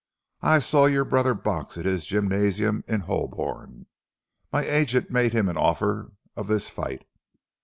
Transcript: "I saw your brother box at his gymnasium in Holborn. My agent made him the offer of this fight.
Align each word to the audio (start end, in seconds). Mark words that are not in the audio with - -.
"I 0.41 0.57
saw 0.57 0.85
your 0.87 1.05
brother 1.05 1.35
box 1.35 1.77
at 1.77 1.85
his 1.85 2.07
gymnasium 2.07 2.83
in 2.87 3.01
Holborn. 3.01 3.85
My 4.51 4.65
agent 4.65 5.11
made 5.11 5.31
him 5.33 5.45
the 5.45 5.53
offer 5.53 6.13
of 6.35 6.47
this 6.47 6.71
fight. 6.71 7.07